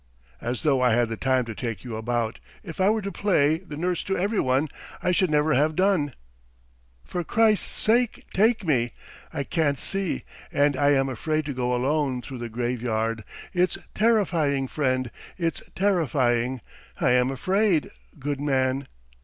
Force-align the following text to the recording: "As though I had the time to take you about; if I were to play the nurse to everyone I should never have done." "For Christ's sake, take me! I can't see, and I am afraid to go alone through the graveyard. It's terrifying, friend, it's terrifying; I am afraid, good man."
"As 0.41 0.63
though 0.63 0.81
I 0.81 0.93
had 0.93 1.09
the 1.09 1.15
time 1.15 1.45
to 1.45 1.53
take 1.53 1.83
you 1.83 1.95
about; 1.95 2.39
if 2.63 2.81
I 2.81 2.89
were 2.89 3.03
to 3.03 3.11
play 3.11 3.59
the 3.59 3.77
nurse 3.77 4.01
to 4.05 4.17
everyone 4.17 4.67
I 5.03 5.11
should 5.11 5.29
never 5.29 5.53
have 5.53 5.75
done." 5.75 6.15
"For 7.05 7.23
Christ's 7.23 7.67
sake, 7.67 8.25
take 8.33 8.65
me! 8.65 8.93
I 9.31 9.43
can't 9.43 9.77
see, 9.77 10.23
and 10.51 10.75
I 10.75 10.89
am 10.93 11.07
afraid 11.07 11.45
to 11.45 11.53
go 11.53 11.75
alone 11.75 12.23
through 12.23 12.39
the 12.39 12.49
graveyard. 12.49 13.23
It's 13.53 13.77
terrifying, 13.93 14.67
friend, 14.67 15.11
it's 15.37 15.61
terrifying; 15.75 16.61
I 16.99 17.11
am 17.11 17.29
afraid, 17.29 17.91
good 18.17 18.39
man." 18.41 18.87